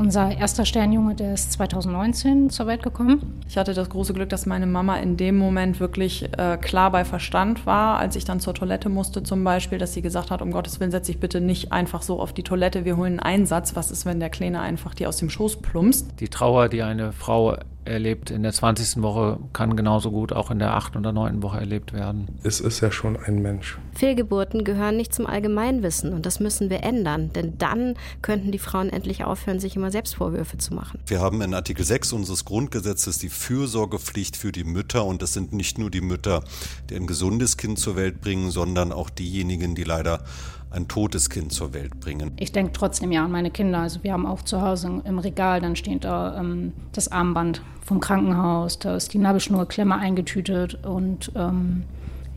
[0.00, 3.38] Unser erster Sternjunge, der ist 2019 zur Welt gekommen.
[3.46, 7.04] Ich hatte das große Glück, dass meine Mama in dem Moment wirklich äh, klar bei
[7.04, 10.52] Verstand war, als ich dann zur Toilette musste zum Beispiel, dass sie gesagt hat, um
[10.52, 13.76] Gottes Willen setz dich bitte nicht einfach so auf die Toilette, wir holen einen Einsatz.
[13.76, 16.18] Was ist, wenn der Kleine einfach dir aus dem Schoß plumpst?
[16.18, 19.02] Die Trauer, die eine Frau erlebt in der 20.
[19.02, 20.96] Woche, kann genauso gut auch in der 8.
[20.96, 21.42] oder 9.
[21.42, 22.28] Woche erlebt werden.
[22.42, 23.78] Es ist ja schon ein Mensch.
[23.94, 28.90] Fehlgeburten gehören nicht zum Allgemeinwissen und das müssen wir ändern, denn dann könnten die Frauen
[28.90, 31.00] endlich aufhören, sich immer Selbstvorwürfe zu machen.
[31.06, 35.52] Wir haben in Artikel 6 unseres Grundgesetzes die Fürsorgepflicht für die Mütter und das sind
[35.52, 36.44] nicht nur die Mütter,
[36.90, 40.24] die ein gesundes Kind zur Welt bringen, sondern auch diejenigen, die leider
[40.70, 42.32] ein totes Kind zur Welt bringen.
[42.36, 43.80] Ich denke trotzdem ja an meine Kinder.
[43.80, 48.00] Also wir haben auch zu Hause im Regal, dann steht da ähm, das Armband vom
[48.00, 51.84] Krankenhaus, da ist die Nabelschnurklemme eingetütet und ähm,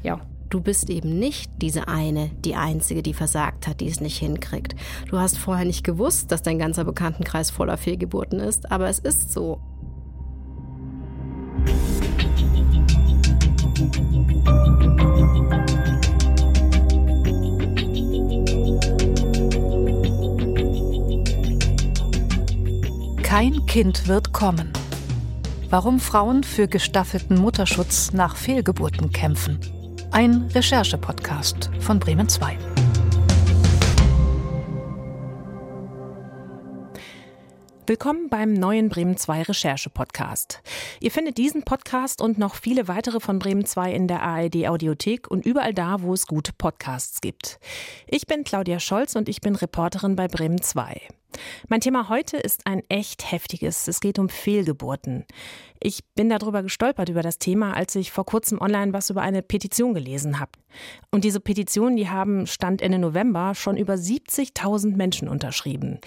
[0.01, 0.19] ja.
[0.49, 4.75] Du bist eben nicht diese eine, die einzige, die versagt hat, die es nicht hinkriegt.
[5.09, 9.33] Du hast vorher nicht gewusst, dass dein ganzer Bekanntenkreis voller Fehlgeburten ist, aber es ist
[9.33, 9.59] so.
[23.35, 24.71] Kein Kind wird kommen.
[25.71, 29.59] Warum Frauen für gestaffelten Mutterschutz nach Fehlgeburten kämpfen.
[30.11, 32.55] Ein Recherche-Podcast von Bremen 2.
[37.87, 40.61] Willkommen beim neuen Bremen 2 Recherche Podcast.
[40.99, 45.31] Ihr findet diesen Podcast und noch viele weitere von Bremen 2 in der ARD Audiothek
[45.31, 47.59] und überall da, wo es gute Podcasts gibt.
[48.05, 51.01] Ich bin Claudia Scholz und ich bin Reporterin bei Bremen 2.
[51.69, 53.87] Mein Thema heute ist ein echt heftiges.
[53.87, 55.25] Es geht um Fehlgeburten.
[55.79, 59.41] Ich bin darüber gestolpert über das Thema, als ich vor kurzem online was über eine
[59.41, 60.51] Petition gelesen habe.
[61.11, 65.99] Und diese Petition, die haben Stand Ende November schon über 70.000 Menschen unterschrieben.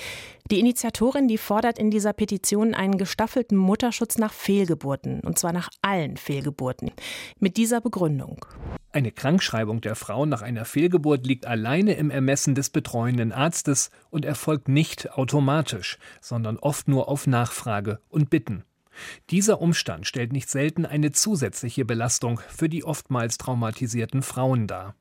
[0.51, 5.69] Die Initiatorin, die fordert in dieser Petition einen gestaffelten Mutterschutz nach Fehlgeburten, und zwar nach
[5.83, 6.91] allen Fehlgeburten,
[7.39, 8.45] mit dieser Begründung.
[8.97, 14.25] Eine Krankschreibung der Frau nach einer Fehlgeburt liegt alleine im Ermessen des betreuenden Arztes und
[14.25, 18.65] erfolgt nicht automatisch, sondern oft nur auf Nachfrage und Bitten.
[19.29, 24.95] Dieser Umstand stellt nicht selten eine zusätzliche Belastung für die oftmals traumatisierten Frauen dar.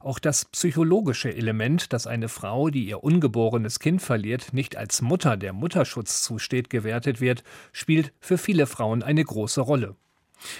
[0.00, 5.36] Auch das psychologische Element, dass eine Frau, die ihr ungeborenes Kind verliert, nicht als Mutter
[5.36, 9.94] der Mutterschutz zusteht, gewertet wird, spielt für viele Frauen eine große Rolle.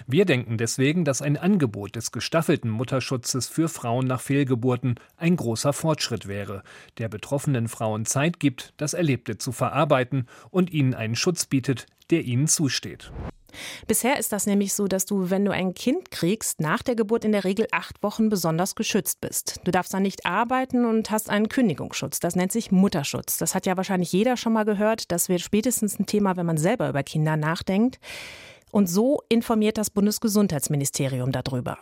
[0.06, 5.72] Wir denken deswegen, dass ein Angebot des gestaffelten Mutterschutzes für Frauen nach Fehlgeburten ein großer
[5.72, 6.62] Fortschritt wäre,
[6.98, 12.22] der betroffenen Frauen Zeit gibt, das Erlebte zu verarbeiten und ihnen einen Schutz bietet, der
[12.22, 13.12] ihnen zusteht.
[13.86, 17.24] Bisher ist das nämlich so, dass du, wenn du ein Kind kriegst, nach der Geburt
[17.24, 19.60] in der Regel acht Wochen besonders geschützt bist.
[19.64, 22.20] Du darfst dann nicht arbeiten und hast einen Kündigungsschutz.
[22.20, 23.38] Das nennt sich Mutterschutz.
[23.38, 25.10] Das hat ja wahrscheinlich jeder schon mal gehört.
[25.10, 27.98] Das wird spätestens ein Thema, wenn man selber über Kinder nachdenkt.
[28.76, 31.78] Und so informiert das Bundesgesundheitsministerium darüber.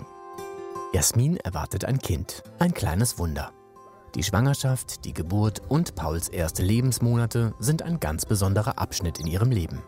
[0.93, 3.50] Jasmin erwartet ein Kind, ein kleines Wunder.
[4.15, 9.50] Die Schwangerschaft, die Geburt und Pauls erste Lebensmonate sind ein ganz besonderer Abschnitt in ihrem
[9.50, 9.83] Leben.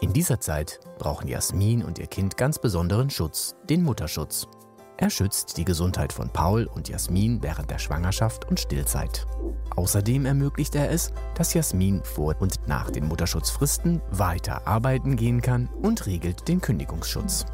[0.00, 4.48] In dieser Zeit brauchen Jasmin und ihr Kind ganz besonderen Schutz, den Mutterschutz.
[4.96, 9.26] Er schützt die Gesundheit von Paul und Jasmin während der Schwangerschaft und Stillzeit.
[9.74, 15.68] Außerdem ermöglicht er es, dass Jasmin vor und nach den Mutterschutzfristen weiter arbeiten gehen kann
[15.82, 17.44] und regelt den Kündigungsschutz.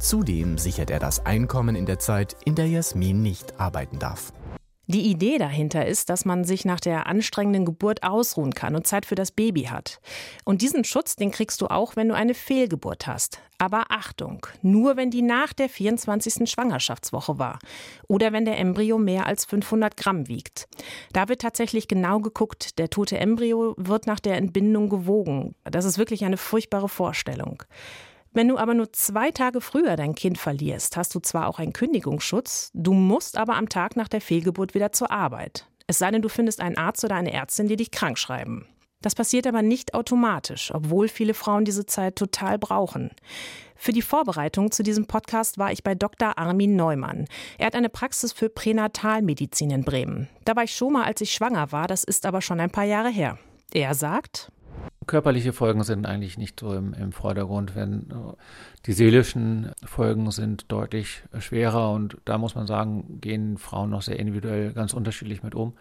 [0.00, 4.32] Zudem sichert er das Einkommen in der Zeit, in der Jasmin nicht arbeiten darf.
[4.92, 9.06] Die Idee dahinter ist, dass man sich nach der anstrengenden Geburt ausruhen kann und Zeit
[9.06, 10.00] für das Baby hat.
[10.44, 13.40] Und diesen Schutz, den kriegst du auch, wenn du eine Fehlgeburt hast.
[13.58, 16.50] Aber Achtung, nur wenn die nach der 24.
[16.50, 17.60] Schwangerschaftswoche war
[18.08, 20.66] oder wenn der Embryo mehr als 500 Gramm wiegt.
[21.12, 25.54] Da wird tatsächlich genau geguckt, der tote Embryo wird nach der Entbindung gewogen.
[25.62, 27.62] Das ist wirklich eine furchtbare Vorstellung.
[28.32, 31.72] Wenn du aber nur zwei Tage früher dein Kind verlierst, hast du zwar auch einen
[31.72, 35.66] Kündigungsschutz, du musst aber am Tag nach der Fehlgeburt wieder zur Arbeit.
[35.88, 38.68] Es sei denn, du findest einen Arzt oder eine Ärztin, die dich krank schreiben.
[39.02, 43.10] Das passiert aber nicht automatisch, obwohl viele Frauen diese Zeit total brauchen.
[43.74, 46.38] Für die Vorbereitung zu diesem Podcast war ich bei Dr.
[46.38, 47.24] Armin Neumann.
[47.58, 50.28] Er hat eine Praxis für Pränatalmedizin in Bremen.
[50.44, 52.84] Da war ich schon mal, als ich schwanger war, das ist aber schon ein paar
[52.84, 53.38] Jahre her.
[53.72, 54.52] Er sagt,
[55.06, 58.34] Körperliche Folgen sind eigentlich nicht so im, im Vordergrund, wenn äh,
[58.86, 64.18] die seelischen Folgen sind deutlich schwerer und da muss man sagen, gehen Frauen noch sehr
[64.18, 65.74] individuell ganz unterschiedlich mit um.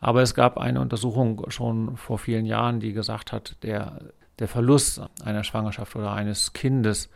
[0.00, 4.00] Aber es gab eine Untersuchung schon vor vielen Jahren, die gesagt hat, der,
[4.38, 7.08] der Verlust einer Schwangerschaft oder eines Kindes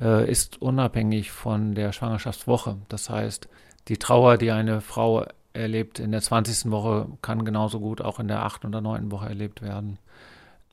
[0.00, 2.78] äh, ist unabhängig von der Schwangerschaftswoche.
[2.88, 3.48] Das heißt,
[3.88, 6.70] die Trauer, die eine Frau erlebt in der 20.
[6.70, 8.64] Woche, kann genauso gut auch in der 8.
[8.64, 9.10] oder 9.
[9.10, 9.98] Woche erlebt werden.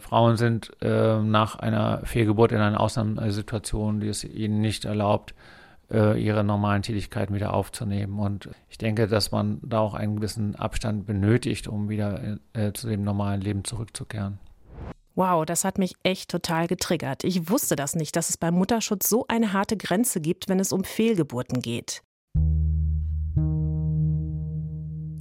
[0.02, 5.34] Frauen sind äh, nach einer Fehlgeburt in einer Ausnahmesituation, die es ihnen nicht erlaubt,
[5.92, 8.20] äh, ihre normalen Tätigkeiten wieder aufzunehmen.
[8.20, 12.88] Und ich denke, dass man da auch einen gewissen Abstand benötigt, um wieder äh, zu
[12.88, 14.40] dem normalen Leben zurückzukehren.
[15.16, 17.24] Wow, das hat mich echt total getriggert.
[17.24, 20.72] Ich wusste das nicht, dass es beim Mutterschutz so eine harte Grenze gibt, wenn es
[20.72, 22.02] um Fehlgeburten geht.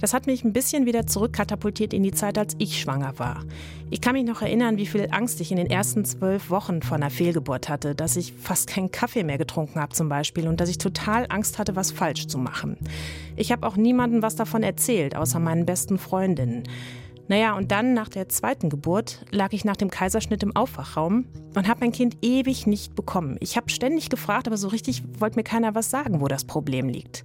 [0.01, 3.45] Das hat mich ein bisschen wieder zurückkatapultiert in die Zeit, als ich schwanger war.
[3.91, 6.97] Ich kann mich noch erinnern, wie viel Angst ich in den ersten zwölf Wochen vor
[6.97, 10.69] einer Fehlgeburt hatte, dass ich fast keinen Kaffee mehr getrunken habe zum Beispiel und dass
[10.69, 12.77] ich total Angst hatte, was falsch zu machen.
[13.35, 16.63] Ich habe auch niemandem was davon erzählt, außer meinen besten Freundinnen.
[17.27, 21.25] Naja, und dann nach der zweiten Geburt lag ich nach dem Kaiserschnitt im Aufwachraum
[21.55, 23.37] und habe mein Kind ewig nicht bekommen.
[23.39, 26.89] Ich habe ständig gefragt, aber so richtig wollte mir keiner was sagen, wo das Problem
[26.89, 27.23] liegt.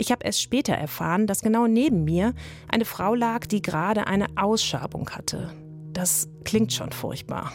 [0.00, 2.32] Ich habe erst später erfahren, dass genau neben mir
[2.68, 5.52] eine Frau lag, die gerade eine Ausschabung hatte.
[5.92, 7.52] Das klingt schon furchtbar.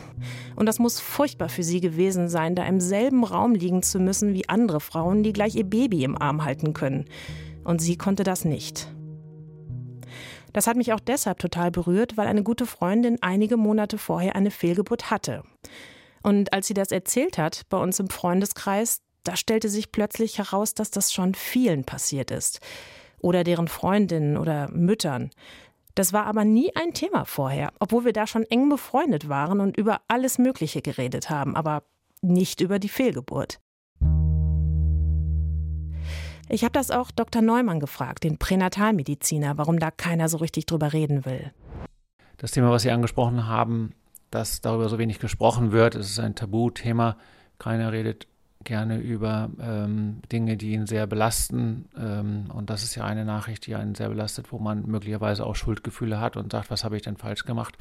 [0.56, 4.36] Und das muss furchtbar für sie gewesen sein, da im selben Raum liegen zu müssen
[4.36, 7.06] wie andere Frauen, die gleich ihr Baby im Arm halten können.
[7.64, 8.94] Und sie konnte das nicht.
[10.54, 14.52] Das hat mich auch deshalb total berührt, weil eine gute Freundin einige Monate vorher eine
[14.52, 15.42] Fehlgeburt hatte.
[16.22, 20.74] Und als sie das erzählt hat bei uns im Freundeskreis, da stellte sich plötzlich heraus,
[20.74, 22.60] dass das schon vielen passiert ist.
[23.19, 25.31] Oder deren Freundinnen oder Müttern.
[25.95, 29.77] Das war aber nie ein Thema vorher, obwohl wir da schon eng befreundet waren und
[29.77, 31.83] über alles Mögliche geredet haben, aber
[32.22, 33.60] nicht über die Fehlgeburt.
[36.48, 37.42] Ich habe das auch Dr.
[37.42, 41.51] Neumann gefragt, den Pränatalmediziner, warum da keiner so richtig drüber reden will.
[42.38, 43.94] Das Thema, was Sie angesprochen haben,
[44.30, 47.18] dass darüber so wenig gesprochen wird, ist ein Tabuthema.
[47.57, 48.27] Keiner redet
[48.66, 51.86] gerne über ähm, Dinge, die ihn sehr belasten.
[51.98, 55.56] Ähm, und das ist ja eine Nachricht, die einen sehr belastet, wo man möglicherweise auch
[55.56, 57.76] Schuldgefühle hat und sagt, was habe ich denn falsch gemacht?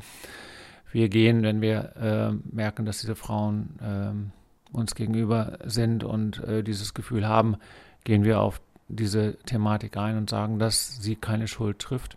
[0.93, 6.63] Wir gehen, wenn wir äh, merken, dass diese Frauen äh, uns gegenüber sind und äh,
[6.63, 7.57] dieses Gefühl haben,
[8.05, 12.17] gehen wir auf diese Thematik ein und sagen, dass sie keine Schuld trifft.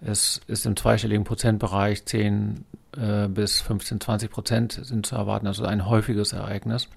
[0.00, 2.64] Es ist im zweistelligen Prozentbereich 10
[2.96, 6.88] äh, bis 15, 20 Prozent sind zu erwarten, also ein häufiges Ereignis.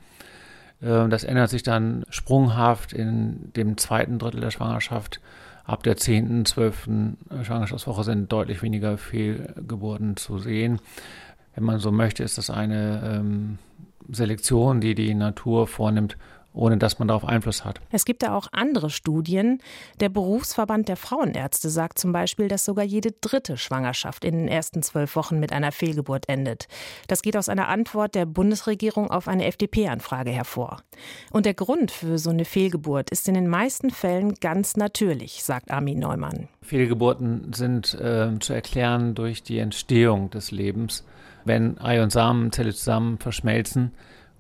[0.82, 5.20] Äh, das ändert sich dann sprunghaft in dem zweiten Drittel der Schwangerschaft.
[5.66, 6.90] Ab der 10., 12.
[7.44, 10.80] Schwangerschaftswoche sind deutlich weniger Fehlgeburten zu sehen.
[11.56, 13.58] Wenn man so möchte, ist das eine ähm,
[14.10, 16.18] Selektion, die die Natur vornimmt,
[16.58, 17.80] ohne dass man darauf Einfluss hat.
[17.92, 19.60] Es gibt da auch andere Studien.
[20.00, 24.82] Der Berufsverband der Frauenärzte sagt zum Beispiel, dass sogar jede dritte Schwangerschaft in den ersten
[24.82, 26.68] zwölf Wochen mit einer Fehlgeburt endet.
[27.08, 30.82] Das geht aus einer Antwort der Bundesregierung auf eine FDP-Anfrage hervor.
[31.32, 35.72] Und der Grund für so eine Fehlgeburt ist in den meisten Fällen ganz natürlich, sagt
[35.72, 36.48] Armin Neumann.
[36.62, 41.06] Fehlgeburten sind äh, zu erklären durch die Entstehung des Lebens.
[41.46, 43.94] Wenn Ei und Samenzelle zusammen verschmelzen,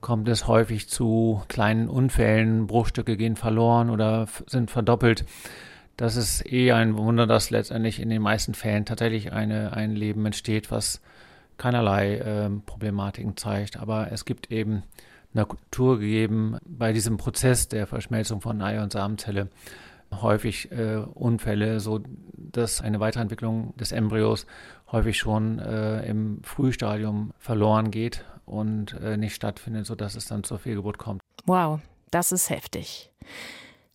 [0.08, 5.26] kommt es häufig zu kleinen Unfällen, Bruchstücke gehen verloren oder sind verdoppelt.
[5.98, 10.26] Das ist eh ein Wunder, dass letztendlich in den meisten Fällen tatsächlich eine, ein Leben
[10.26, 11.02] entsteht, was
[11.58, 13.76] keinerlei äh, Problematiken zeigt.
[13.76, 14.84] Aber es gibt eben
[15.34, 19.50] Natur gegeben bei diesem Prozess der Verschmelzung von Ei- und Samenzelle
[20.22, 22.00] häufig äh, Unfälle, so
[22.34, 24.48] dass eine Weiterentwicklung des Embryos
[24.90, 30.58] häufig schon äh, im Frühstadium verloren geht und äh, nicht stattfindet, sodass es dann zur
[30.58, 31.22] Fehlgeburt kommt.
[31.46, 33.12] Wow, das ist heftig.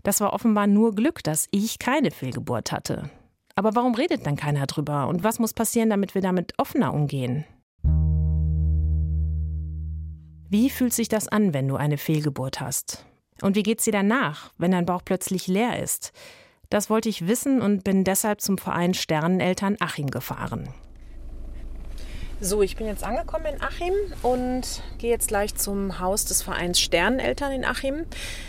[0.02, 3.10] Das war offenbar nur Glück, dass ich keine Fehlgeburt hatte.
[3.54, 5.08] Aber warum redet dann keiner drüber?
[5.08, 7.44] Und was muss passieren, damit wir damit offener umgehen?
[10.48, 13.06] Wie fühlt sich das an, wenn du eine Fehlgeburt hast?
[13.40, 16.12] Und wie geht's dir danach, wenn dein Bauch plötzlich leer ist?
[16.68, 20.68] Das wollte ich wissen und bin deshalb zum Verein Sterneneltern Achim gefahren.
[22.44, 26.80] So, ich bin jetzt angekommen in Achim und gehe jetzt gleich zum Haus des Vereins
[26.80, 28.04] Sterneneltern in Achim.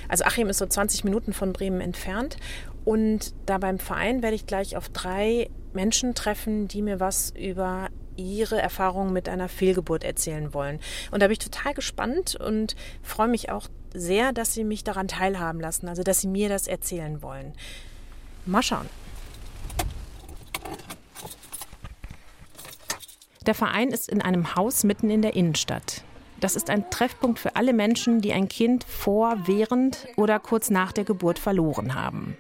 [0.10, 2.38] Also Achim ist so 20 Minuten von Bremen entfernt.
[2.86, 7.90] Und da beim Verein werde ich gleich auf drei Menschen treffen, die mir was über
[8.16, 10.80] ihre Erfahrungen mit einer Fehlgeburt erzählen wollen.
[11.12, 15.08] Und da bin ich total gespannt und freue mich auch sehr, dass sie mich daran
[15.08, 17.54] teilhaben lassen, also dass sie mir das erzählen wollen.
[18.48, 18.90] Mal schauen.
[23.46, 26.04] Der Verein ist in einem Haus mitten in der Innenstadt.
[26.40, 30.92] Das ist ein Treffpunkt für alle Menschen, die ein Kind vor, während oder kurz nach
[30.92, 32.38] der Geburt verloren haben.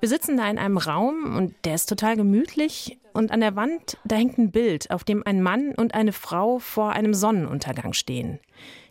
[0.00, 3.96] Wir sitzen da in einem Raum und der ist total gemütlich und an der Wand,
[4.04, 8.38] da hängt ein Bild, auf dem ein Mann und eine Frau vor einem Sonnenuntergang stehen.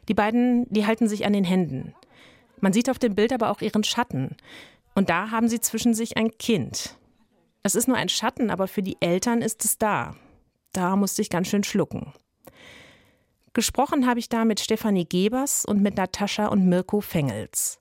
[0.08, 1.94] Die beiden, die halten sich an den Händen.
[2.62, 4.38] Man sieht auf dem Bild aber auch ihren Schatten.
[4.96, 6.98] Und da haben sie zwischen sich ein Kind.
[7.62, 10.16] Es ist nur ein Schatten, aber für die Eltern ist es da.
[10.74, 12.14] Da musste ich ganz schön schlucken.
[13.54, 17.80] Gesprochen habe ich da mit Stefanie Gebers und mit Natascha und Mirko Fengels.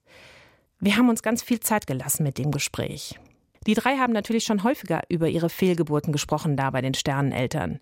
[0.78, 3.18] Wir haben uns ganz viel Zeit gelassen mit dem Gespräch.
[3.66, 7.80] Die drei haben natürlich schon häufiger über ihre Fehlgeburten gesprochen da bei den Sterneneltern.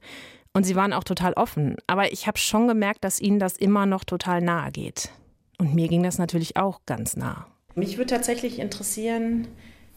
[0.52, 3.86] Und sie waren auch total offen, aber ich habe schon gemerkt, dass ihnen das immer
[3.86, 5.10] noch total nahe geht.
[5.58, 7.46] Und mir ging das natürlich auch ganz nah.
[7.74, 9.48] Mich würde tatsächlich interessieren,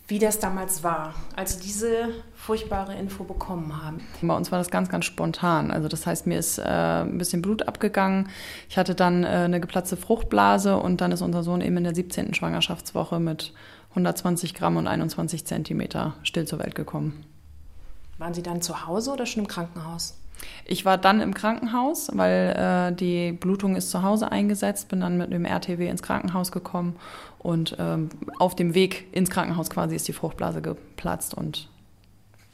[0.08, 4.02] wie das damals war, als Sie diese furchtbare Info bekommen haben.
[4.22, 5.72] Bei uns war das ganz, ganz spontan.
[5.72, 8.30] Also das heißt, mir ist äh, ein bisschen Blut abgegangen.
[8.70, 11.96] Ich hatte dann äh, eine geplatzte Fruchtblase und dann ist unser Sohn eben in der
[11.96, 12.34] 17.
[12.34, 13.54] Schwangerschaftswoche mit
[13.92, 17.26] 120 Gramm und 21 Zentimeter still zur Welt gekommen.
[18.18, 20.18] Waren Sie dann zu Hause oder schon im Krankenhaus?
[20.66, 25.18] Ich war dann im Krankenhaus, weil äh, die Blutung ist zu Hause eingesetzt, bin dann
[25.18, 26.96] mit dem RTW ins Krankenhaus gekommen
[27.44, 28.10] und ähm,
[28.40, 31.70] auf dem Weg ins Krankenhaus quasi ist die Fruchtblase geplatzt und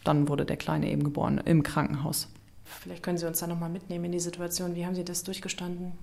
[0.03, 2.27] dann wurde der Kleine eben geboren im Krankenhaus.
[2.63, 4.75] Vielleicht können Sie uns da nochmal mitnehmen in die Situation.
[4.75, 5.93] Wie haben Sie das durchgestanden?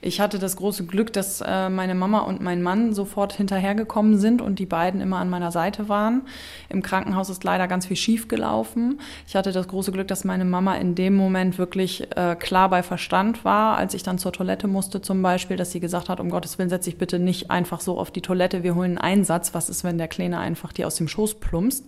[0.00, 4.42] Ich hatte das große Glück, dass äh, meine Mama und mein Mann sofort hinterhergekommen sind
[4.42, 6.22] und die beiden immer an meiner Seite waren.
[6.68, 9.00] Im Krankenhaus ist leider ganz viel schief gelaufen.
[9.26, 12.82] Ich hatte das große Glück, dass meine Mama in dem Moment wirklich äh, klar bei
[12.82, 16.28] Verstand war, als ich dann zur Toilette musste zum Beispiel, dass sie gesagt hat, um
[16.28, 19.54] Gottes Willen setz dich bitte nicht einfach so auf die Toilette, wir holen einen Einsatz.
[19.54, 21.86] Was ist, wenn der Kleine einfach dir aus dem Schoß plumpst?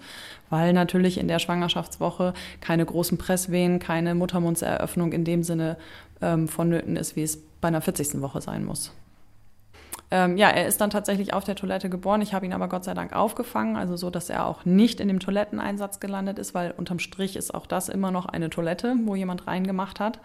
[0.49, 5.77] Weil natürlich in der Schwangerschaftswoche keine großen Presswehen, keine Muttermundseröffnung in dem Sinne
[6.23, 8.21] ähm, vonnöten ist, wie es bei einer 40.
[8.21, 8.93] Woche sein muss.
[10.11, 12.23] Ähm, ja, er ist dann tatsächlich auf der Toilette geboren.
[12.23, 15.09] Ich habe ihn aber Gott sei Dank aufgefangen, also so, dass er auch nicht in
[15.09, 19.17] dem Toiletteneinsatz gelandet ist, weil unterm Strich ist auch das immer noch eine Toilette, wo
[19.17, 20.21] jemand reingemacht hat.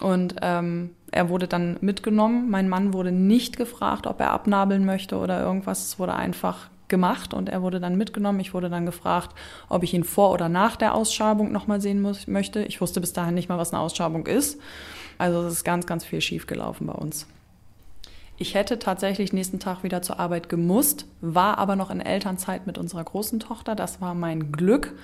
[0.00, 2.48] Und ähm, er wurde dann mitgenommen.
[2.48, 5.84] Mein Mann wurde nicht gefragt, ob er abnabeln möchte oder irgendwas.
[5.84, 8.40] Es wurde einfach gemacht und er wurde dann mitgenommen.
[8.40, 9.34] Ich wurde dann gefragt,
[9.68, 12.62] ob ich ihn vor oder nach der Ausschabung nochmal sehen muss, möchte.
[12.62, 14.58] Ich wusste bis dahin nicht mal, was eine Ausschabung ist.
[15.22, 17.28] Also es ist ganz, ganz viel schiefgelaufen bei uns.
[18.38, 22.76] Ich hätte tatsächlich nächsten Tag wieder zur Arbeit gemusst, war aber noch in Elternzeit mit
[22.76, 23.76] unserer großen Tochter.
[23.76, 24.94] Das war mein Glück.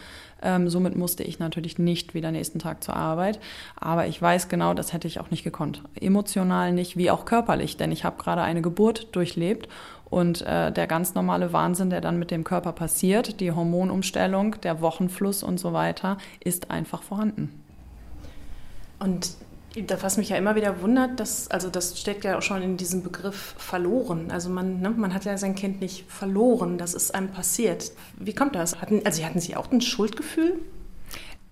[0.43, 3.39] Ähm, somit musste ich natürlich nicht wieder nächsten Tag zur Arbeit.
[3.77, 5.85] Aber ich weiß genau, das hätte ich auch nicht gekonnt.
[5.95, 9.69] Emotional nicht, wie auch körperlich, denn ich habe gerade eine Geburt durchlebt
[10.11, 14.81] und äh, der ganz normale Wahnsinn, der dann mit dem Körper passiert, die Hormonumstellung, der
[14.81, 17.63] Wochenfluss und so weiter, ist einfach vorhanden.
[18.99, 19.37] Und
[20.01, 23.03] was mich ja immer wieder wundert, dass, also das steckt ja auch schon in diesem
[23.03, 24.31] Begriff verloren.
[24.31, 27.93] Also man, ne, man hat ja sein Kind nicht verloren, das ist einem passiert.
[28.19, 28.81] Wie kommt das?
[28.81, 30.59] Hatten, also hatten Sie auch ein Schuldgefühl?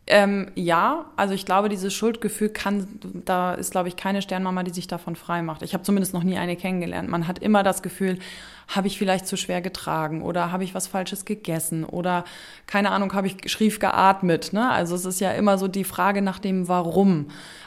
[0.08, 2.86] Ähm, ja, also ich glaube, dieses Schuldgefühl kann,
[3.24, 5.62] da ist, glaube ich, keine Sternmama, die sich davon frei macht.
[5.62, 7.08] Ich habe zumindest noch nie eine kennengelernt.
[7.08, 8.20] Man hat immer das Gefühl,
[8.68, 12.24] habe ich vielleicht zu schwer getragen oder habe ich was Falsches gegessen oder
[12.66, 14.52] keine Ahnung, habe ich schrief geatmet.
[14.52, 14.70] Ne?
[14.70, 17.26] Also es ist ja immer so die Frage nach dem Warum.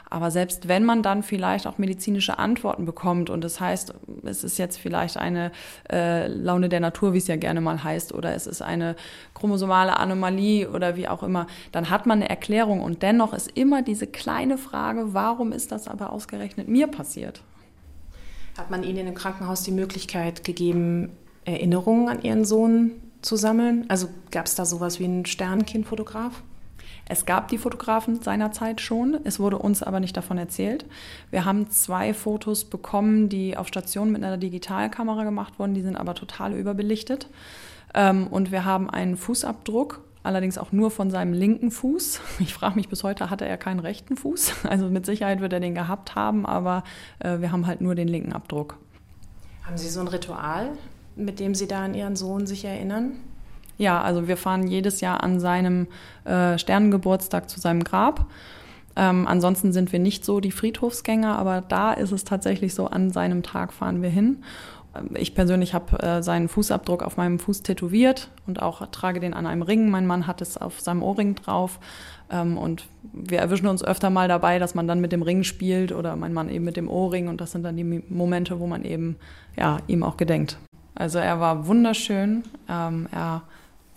[0.10, 4.58] Aber selbst wenn man dann vielleicht auch medizinische Antworten bekommt und das heißt, es ist
[4.58, 5.52] jetzt vielleicht eine
[5.92, 8.96] äh, Laune der Natur, wie es ja gerne mal heißt, oder es ist eine
[9.36, 13.84] chromosomale Anomalie oder wie auch immer, dann hat man eine Erklärung und dennoch ist immer
[13.84, 17.44] diese kleine Frage, warum ist das aber ausgerechnet mir passiert?
[18.58, 21.12] Hat man Ihnen im Krankenhaus die Möglichkeit gegeben,
[21.46, 23.86] Erinnerungen an Ihren Sohn zu sammeln?
[23.90, 26.44] Also gab es da sowas wie einen Sternkindfotograf?
[27.12, 30.86] Es gab die Fotografen seinerzeit schon, es wurde uns aber nicht davon erzählt.
[31.32, 35.96] Wir haben zwei Fotos bekommen, die auf Station mit einer Digitalkamera gemacht wurden, die sind
[35.96, 37.28] aber total überbelichtet.
[37.96, 42.22] Ähm, und wir haben einen Fußabdruck, allerdings auch nur von seinem linken Fuß.
[42.40, 44.54] Ich frage mich bis heute, hatte er keinen rechten Fuß?
[44.70, 46.84] Also mit Sicherheit wird er den gehabt haben, aber
[47.18, 48.78] äh, wir haben halt nur den linken Abdruck.
[49.64, 50.70] Haben Sie so ein Ritual,
[51.16, 53.14] mit dem Sie da an Ihren Sohn sich erinnern?
[53.80, 55.88] Ja, also wir fahren jedes Jahr an seinem
[56.26, 58.26] äh, Sternengeburtstag zu seinem Grab.
[58.98, 63.10] Ähm, ansonsten sind wir nicht so die Friedhofsgänger, aber da ist es tatsächlich so, an
[63.10, 64.44] seinem Tag fahren wir hin.
[64.94, 69.34] Ähm, ich persönlich habe äh, seinen Fußabdruck auf meinem Fuß tätowiert und auch trage den
[69.34, 69.90] an einem Ring.
[69.90, 71.80] Mein Mann hat es auf seinem Ohrring drauf.
[72.30, 75.94] Ähm, und wir erwischen uns öfter mal dabei, dass man dann mit dem Ring spielt
[75.94, 77.30] oder mein Mann eben mit dem Ohrring.
[77.30, 79.16] Und das sind dann die Momente, wo man eben
[79.56, 80.58] ja, ihm auch gedenkt.
[80.96, 82.44] Also er war wunderschön.
[82.68, 83.44] Ähm, er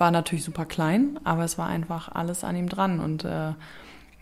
[0.02, 3.52] war natürlich super klein, aber es war einfach alles an ihm dran und äh,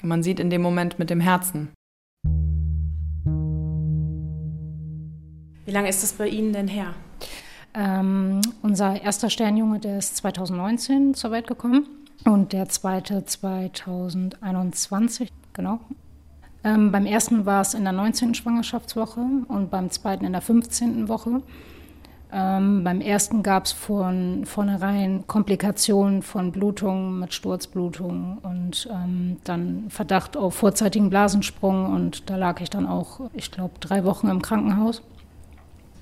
[0.02, 1.70] man sieht in dem Moment mit dem Herzen.
[5.64, 6.92] Wie lange ist das bei Ihnen denn her?
[7.72, 11.86] Ähm, unser erster Sternjunge, der ist 2019 zur Welt gekommen
[12.26, 15.80] und der zweite 2021, genau.
[16.62, 18.34] Ähm, beim ersten war es in der 19.
[18.34, 21.08] Schwangerschaftswoche und beim zweiten in der 15.
[21.08, 21.40] Woche.
[22.32, 29.86] Ähm, beim ersten gab es von vornherein Komplikationen von Blutungen mit Sturzblutungen und ähm, dann
[29.88, 34.42] Verdacht auf vorzeitigen Blasensprung und da lag ich dann auch, ich glaube, drei Wochen im
[34.42, 35.02] Krankenhaus.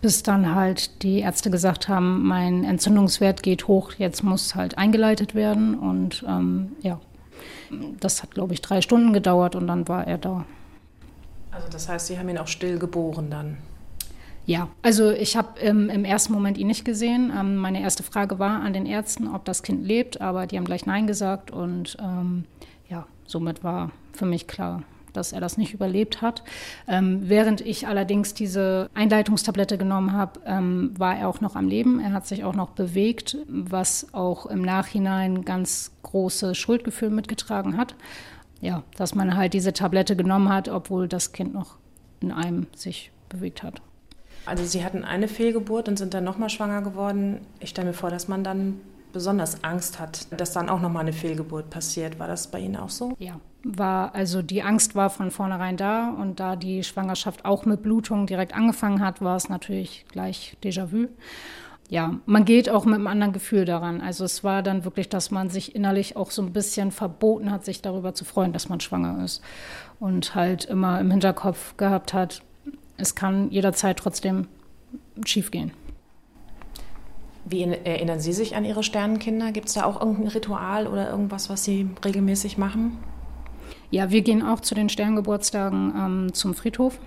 [0.03, 5.35] Bis dann halt die Ärzte gesagt haben, mein Entzündungswert geht hoch, jetzt muss halt eingeleitet
[5.35, 7.01] werden und ähm, ja,
[8.01, 10.45] das hat, glaube ich, drei Stunden gedauert und dann war er da.
[11.51, 13.57] Also das heißt, Sie haben ihn auch still geboren dann?
[14.49, 17.31] Ja, also ich habe ähm, im ersten Moment ihn nicht gesehen.
[17.39, 20.65] Ähm, meine erste Frage war an den Ärzten, ob das Kind lebt, aber die haben
[20.65, 22.45] gleich Nein gesagt und ähm,
[22.89, 26.45] ja, somit war für mich klar, dass er das nicht überlebt hat.
[26.87, 32.01] Ähm, während ich allerdings diese Einleitungstablette genommen habe, ähm, war er auch noch am Leben.
[32.01, 37.97] Er hat sich auch noch bewegt, was auch im Nachhinein ganz große Schuldgefühl mitgetragen hat.
[38.63, 41.77] Ja, dass man halt diese Tablette genommen hat, obwohl das Kind noch
[42.21, 43.83] in einem sich bewegt hat.
[44.49, 47.41] Also Sie hatten eine Fehlgeburt und sind dann nochmal schwanger geworden.
[47.61, 48.81] Ich stelle mir vor, dass man dann
[49.13, 52.19] besonders Angst hat, dass dann auch nochmal eine Fehlgeburt passiert.
[52.19, 53.15] War das bei Ihnen auch so?
[53.19, 57.83] Ja, war, also die Angst war von vornherein da und da die Schwangerschaft auch mit
[57.83, 61.09] Blutung direkt angefangen hat, war es natürlich gleich Déjà-vu.
[61.91, 64.01] Ja, man geht auch mit einem anderen Gefühl daran.
[64.01, 67.65] Also es war dann wirklich, dass man sich innerlich auch so ein bisschen verboten hat,
[67.65, 69.43] sich darüber zu freuen, dass man schwanger ist.
[69.99, 72.43] Und halt immer im Hinterkopf gehabt hat,
[72.99, 74.49] es kann jederzeit trotzdem
[75.25, 75.73] schiefgehen.
[77.45, 79.53] Wie erinnern Sie sich an Ihre Sternenkinder?
[79.53, 82.99] Gibt es da auch irgendein Ritual oder irgendwas, was Sie regelmäßig machen?
[83.91, 86.99] Ja, wir gehen auch zu den Sterngeburtstagen ähm, zum Friedhof.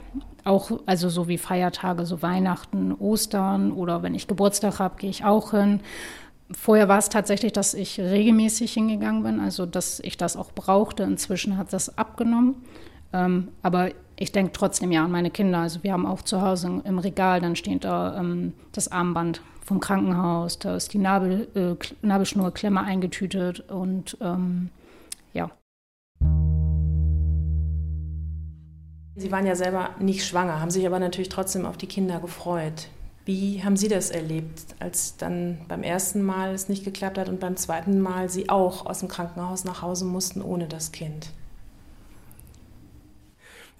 [0.43, 5.23] Auch, also so wie Feiertage, so Weihnachten, Ostern oder wenn ich Geburtstag habe, gehe ich
[5.23, 5.81] auch hin.
[6.51, 11.03] Vorher war es tatsächlich, dass ich regelmäßig hingegangen bin, also dass ich das auch brauchte.
[11.03, 12.55] Inzwischen hat das abgenommen.
[13.13, 13.91] Ähm, aber
[14.21, 15.59] ich denke trotzdem ja an meine Kinder.
[15.59, 19.79] Also wir haben auch zu Hause im Regal, dann steht da ähm, das Armband vom
[19.79, 24.69] Krankenhaus, da ist die Nabel, äh, Nabelschnurklemme eingetütet und ähm,
[25.33, 25.49] ja.
[29.15, 32.89] Sie waren ja selber nicht schwanger, haben sich aber natürlich trotzdem auf die Kinder gefreut.
[33.25, 37.39] Wie haben Sie das erlebt, als dann beim ersten Mal es nicht geklappt hat und
[37.39, 41.31] beim zweiten Mal Sie auch aus dem Krankenhaus nach Hause mussten ohne das Kind?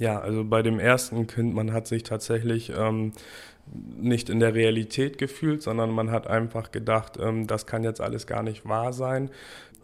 [0.02, 3.12] Ja, also bei dem ersten Kind, man hat sich tatsächlich ähm,
[4.00, 8.26] nicht in der Realität gefühlt, sondern man hat einfach gedacht, ähm, das kann jetzt alles
[8.26, 9.30] gar nicht wahr sein.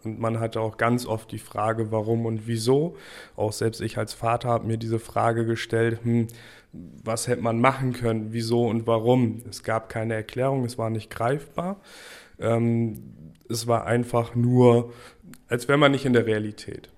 [0.02, 2.96] Und man hatte auch ganz oft die Frage, warum und wieso.
[3.36, 6.26] Auch selbst ich als Vater habe mir diese Frage gestellt, hm,
[6.72, 9.44] was hätte man machen können, wieso und warum.
[9.48, 11.80] Es gab keine Erklärung, es war nicht greifbar.
[12.40, 13.14] Ähm,
[13.48, 14.92] es war einfach nur,
[15.46, 16.88] als wäre man nicht in der Realität.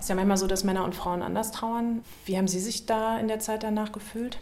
[0.00, 2.00] Es ist ja manchmal so, dass Männer und Frauen anders trauern.
[2.24, 4.38] Wie haben Sie sich da in der Zeit danach gefühlt?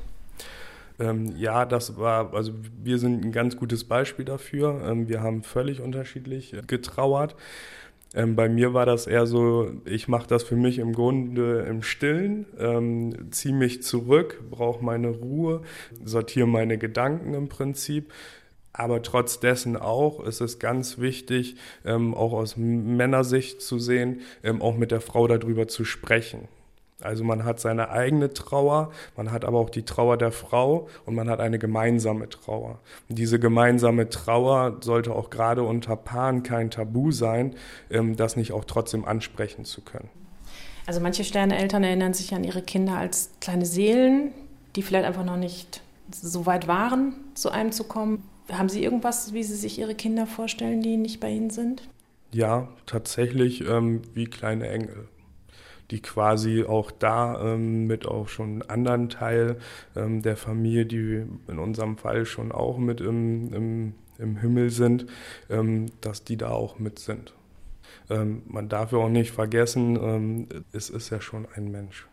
[1.00, 4.80] Ähm, ja, das war, also wir sind ein ganz gutes Beispiel dafür.
[4.86, 7.34] Ähm, wir haben völlig unterschiedlich getrauert.
[8.14, 11.82] Ähm, bei mir war das eher so, ich mache das für mich im Grunde im
[11.82, 15.62] Stillen, ähm, ziehe mich zurück, brauche meine Ruhe,
[16.04, 18.12] sortiere meine Gedanken im Prinzip.
[18.78, 24.62] Aber trotz dessen auch ist es ganz wichtig, ähm, auch aus Männersicht zu sehen, ähm,
[24.62, 26.46] auch mit der Frau darüber zu sprechen.
[27.00, 31.16] Also man hat seine eigene Trauer, man hat aber auch die Trauer der Frau und
[31.16, 32.78] man hat eine gemeinsame Trauer.
[33.08, 37.56] Und diese gemeinsame Trauer sollte auch gerade unter Paaren kein Tabu sein,
[37.90, 40.08] ähm, das nicht auch trotzdem ansprechen zu können.
[40.86, 44.30] Also manche Sterneltern erinnern sich an ihre Kinder als kleine Seelen,
[44.76, 48.22] die vielleicht einfach noch nicht so weit waren, zu einem zu kommen.
[48.50, 51.88] Haben Sie irgendwas, wie Sie sich Ihre Kinder vorstellen, die nicht bei Ihnen sind?
[52.32, 55.08] Ja, tatsächlich ähm, wie kleine Engel,
[55.90, 59.58] die quasi auch da ähm, mit auch schon einen anderen Teil
[59.96, 65.06] ähm, der Familie, die in unserem Fall schon auch mit im, im, im Himmel sind,
[65.48, 67.34] ähm, dass die da auch mit sind.
[68.10, 72.06] Ähm, man darf ja auch nicht vergessen, ähm, es ist ja schon ein Mensch.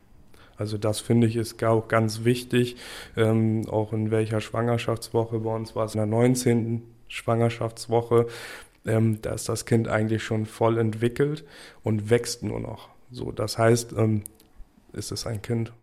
[0.58, 2.78] Also das finde ich ist auch ganz wichtig,
[3.18, 5.40] ähm, auch in welcher Schwangerschaftswoche.
[5.40, 6.82] Bei uns war es in der 19.
[7.08, 8.28] Schwangerschaftswoche.
[8.86, 11.44] Ähm, da ist das Kind eigentlich schon voll entwickelt
[11.84, 12.90] und wächst nur noch.
[13.12, 14.24] So, das heißt, ähm,
[14.94, 15.74] ist es ein Kind.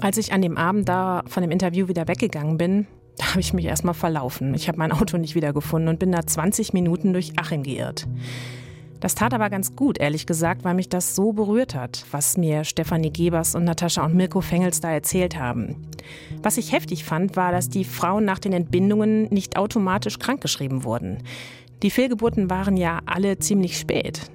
[0.00, 3.52] Als ich an dem Abend da von dem Interview wieder weggegangen bin, da habe ich
[3.52, 4.54] mich erstmal verlaufen.
[4.54, 8.06] Ich habe mein Auto nicht wiedergefunden und bin da 20 Minuten durch Achim geirrt.
[9.00, 12.62] Das tat aber ganz gut, ehrlich gesagt, weil mich das so berührt hat, was mir
[12.62, 15.74] Stefanie Gebers und Natascha und Mirko Fengels da erzählt haben.
[16.40, 21.18] Was ich heftig fand, war, dass die Frauen nach den Entbindungen nicht automatisch krankgeschrieben wurden.
[21.82, 24.30] Die Fehlgeburten waren ja alle ziemlich spät.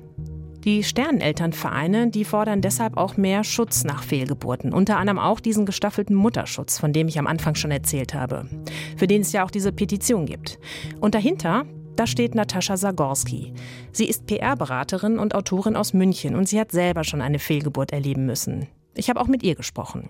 [0.67, 4.73] Die Sternenelternvereine, die fordern deshalb auch mehr Schutz nach Fehlgeburten.
[4.73, 8.49] Unter anderem auch diesen gestaffelten Mutterschutz, von dem ich am Anfang schon erzählt habe.
[8.97, 10.59] Für den es ja auch diese Petition gibt.
[10.99, 11.63] Und dahinter,
[11.95, 13.53] da steht Natascha Zagorski.
[13.93, 18.25] Sie ist PR-Beraterin und Autorin aus München und sie hat selber schon eine Fehlgeburt erleben
[18.25, 18.67] müssen.
[18.93, 20.09] Ich habe auch mit ihr gesprochen.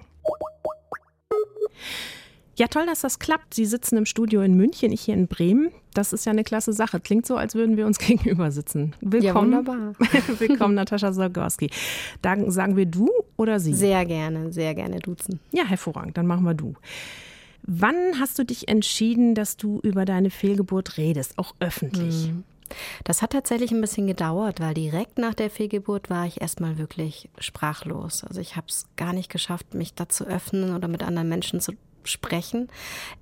[2.57, 3.53] Ja, toll, dass das klappt.
[3.53, 5.69] Sie sitzen im Studio in München, ich hier in Bremen.
[5.93, 6.99] Das ist ja eine klasse Sache.
[6.99, 8.95] Klingt so, als würden wir uns gegenüber sitzen.
[8.99, 9.51] Willkommen.
[9.51, 9.93] Ja, wunderbar.
[10.39, 11.69] Willkommen, Natascha Zagorski.
[12.23, 13.75] Da sagen wir du oder sie?
[13.75, 15.39] Sehr gerne, sehr gerne duzen.
[15.51, 16.17] Ja, hervorragend.
[16.17, 16.73] Dann machen wir du.
[17.61, 22.29] Wann hast du dich entschieden, dass du über deine Fehlgeburt redest, auch öffentlich?
[22.29, 22.43] Mhm.
[23.03, 27.29] Das hat tatsächlich ein bisschen gedauert, weil direkt nach der Fehlgeburt war ich erstmal wirklich
[27.39, 28.23] sprachlos.
[28.23, 31.61] Also ich habe es gar nicht geschafft, mich da zu öffnen oder mit anderen Menschen
[31.61, 31.73] zu
[32.07, 32.67] sprechen.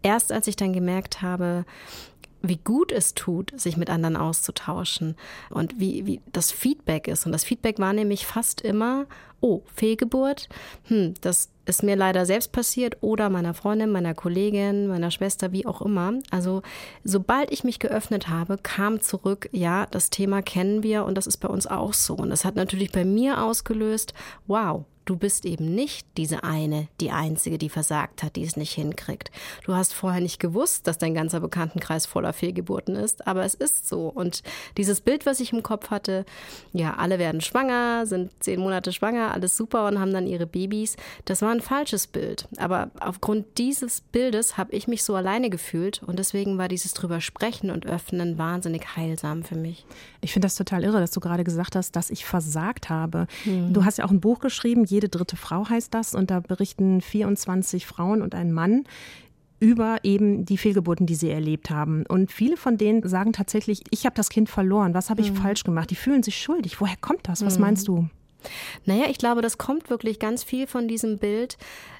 [0.01, 1.65] Erst als ich dann gemerkt habe,
[2.47, 5.15] wie gut es tut, sich mit anderen auszutauschen
[5.49, 7.25] und wie, wie das Feedback ist.
[7.25, 9.05] Und das Feedback war nämlich fast immer,
[9.41, 10.49] oh, Fehlgeburt,
[10.83, 15.65] hm, das ist mir leider selbst passiert oder meiner Freundin, meiner Kollegin, meiner Schwester, wie
[15.65, 16.13] auch immer.
[16.29, 16.61] Also
[17.03, 21.37] sobald ich mich geöffnet habe, kam zurück, ja, das Thema kennen wir und das ist
[21.37, 22.15] bei uns auch so.
[22.15, 24.13] Und das hat natürlich bei mir ausgelöst,
[24.47, 28.73] wow, Du bist eben nicht diese eine, die einzige, die versagt hat, die es nicht
[28.73, 29.29] hinkriegt.
[29.63, 33.87] Du hast vorher nicht gewusst, dass dein ganzer Bekanntenkreis voller Fehlgeburten ist, aber es ist
[33.87, 34.07] so.
[34.07, 34.41] Und
[34.77, 36.25] dieses Bild, was ich im Kopf hatte,
[36.73, 40.97] ja, alle werden schwanger, sind zehn Monate schwanger, alles super und haben dann ihre Babys,
[41.25, 42.47] das war ein falsches Bild.
[42.57, 47.21] Aber aufgrund dieses Bildes habe ich mich so alleine gefühlt und deswegen war dieses drüber
[47.21, 49.85] sprechen und öffnen wahnsinnig heilsam für mich.
[50.21, 53.27] Ich finde das total irre, dass du gerade gesagt hast, dass ich versagt habe.
[53.45, 53.73] Mhm.
[53.73, 56.15] Du hast ja auch ein Buch geschrieben, jede dritte Frau heißt das.
[56.15, 58.85] Und da berichten 24 Frauen und ein Mann
[59.59, 62.05] über eben die Fehlgeburten, die sie erlebt haben.
[62.07, 65.37] Und viele von denen sagen tatsächlich, ich habe das Kind verloren, was habe ich mhm.
[65.37, 65.89] falsch gemacht?
[65.89, 66.79] Die fühlen sich schuldig.
[66.81, 67.45] Woher kommt das?
[67.45, 67.61] Was mhm.
[67.61, 68.07] meinst du?
[68.85, 71.57] Naja, ich glaube, das kommt wirklich ganz viel von diesem Bild,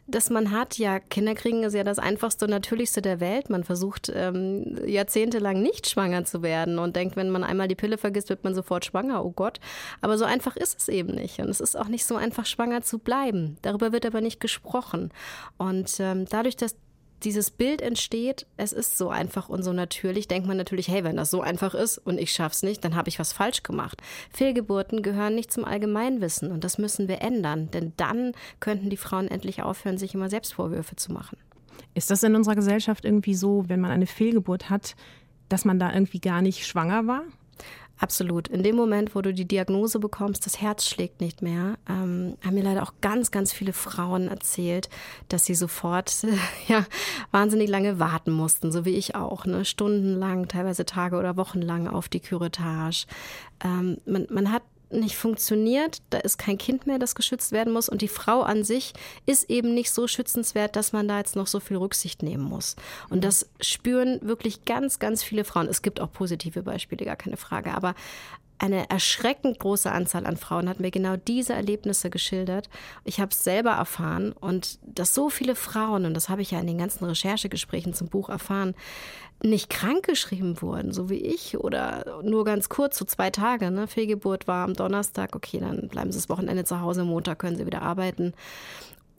[0.08, 0.78] das man hat.
[0.78, 3.50] Ja, Kinder kriegen ist ja das einfachste und natürlichste der Welt.
[3.50, 7.98] Man versucht ähm, jahrzehntelang nicht schwanger zu werden und denkt, wenn man einmal die Pille
[7.98, 9.26] vergisst, wird man sofort schwanger.
[9.26, 9.60] Oh Gott.
[10.02, 11.40] Aber so einfach ist es eben nicht.
[11.40, 13.58] Und es ist auch nicht so einfach, schwanger zu bleiben.
[13.62, 15.12] Darüber wird aber nicht gesprochen.
[15.58, 16.76] Und ähm, dadurch, dass
[17.26, 21.18] dieses Bild entsteht, es ist so einfach und so natürlich, denkt man natürlich, hey, wenn
[21.18, 24.02] das so einfach ist und ich schaff's nicht, dann habe ich was falsch gemacht.
[24.32, 29.28] Fehlgeburten gehören nicht zum Allgemeinwissen und das müssen wir ändern, denn dann könnten die Frauen
[29.28, 31.38] endlich aufhören, sich immer Selbstvorwürfe zu machen.
[31.94, 34.96] Ist das in unserer Gesellschaft irgendwie so, wenn man eine Fehlgeburt hat,
[35.50, 37.24] dass man da irgendwie gar nicht schwanger war?
[37.98, 38.50] Absolut.
[38.50, 42.56] In dem Moment, wo du die Diagnose bekommst, das Herz schlägt nicht mehr, ähm, haben
[42.56, 44.90] mir leider auch ganz, ganz viele Frauen erzählt,
[45.30, 46.26] dass sie sofort
[46.68, 46.86] ja,
[47.32, 49.64] wahnsinnig lange warten mussten, so wie ich auch, ne?
[49.64, 53.06] stundenlang, teilweise Tage oder Wochen lang auf die Curettage.
[53.64, 57.90] Ähm, man, man hat nicht funktioniert, da ist kein Kind mehr, das geschützt werden muss
[57.90, 58.94] und die Frau an sich
[59.26, 62.76] ist eben nicht so schützenswert, dass man da jetzt noch so viel Rücksicht nehmen muss.
[63.10, 65.68] Und das spüren wirklich ganz, ganz viele Frauen.
[65.68, 67.96] Es gibt auch positive Beispiele, gar keine Frage, aber
[68.58, 72.70] eine erschreckend große Anzahl an Frauen hat mir genau diese Erlebnisse geschildert.
[73.04, 76.60] Ich habe es selber erfahren und dass so viele Frauen, und das habe ich ja
[76.60, 78.76] in den ganzen Recherchegesprächen zum Buch erfahren,
[79.44, 83.70] nicht krankgeschrieben wurden, so wie ich, oder nur ganz kurz, so zwei Tage.
[83.70, 83.88] Ne?
[83.88, 87.66] Fehlgeburt war am Donnerstag, okay, dann bleiben Sie das Wochenende zu Hause, Montag können Sie
[87.66, 88.34] wieder arbeiten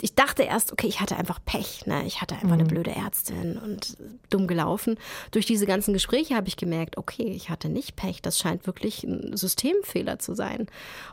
[0.00, 2.04] ich dachte erst, okay, ich hatte einfach Pech, ne?
[2.06, 2.54] Ich hatte einfach mhm.
[2.54, 3.96] eine blöde Ärztin und
[4.28, 4.96] dumm gelaufen.
[5.30, 8.20] Durch diese ganzen Gespräche habe ich gemerkt, okay, ich hatte nicht Pech.
[8.20, 10.66] Das scheint wirklich ein Systemfehler zu sein.